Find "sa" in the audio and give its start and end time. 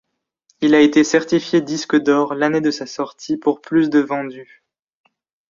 2.71-2.87